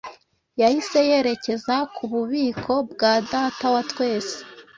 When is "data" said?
3.31-3.65